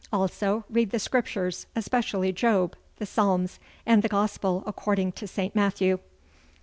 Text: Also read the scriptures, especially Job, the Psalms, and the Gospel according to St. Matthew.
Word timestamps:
Also 0.11 0.63
read 0.67 0.89
the 0.89 0.97
scriptures, 0.97 1.67
especially 1.75 2.31
Job, 2.31 2.75
the 2.97 3.05
Psalms, 3.05 3.59
and 3.85 4.01
the 4.01 4.09
Gospel 4.09 4.63
according 4.65 5.11
to 5.11 5.27
St. 5.27 5.53
Matthew. 5.55 5.99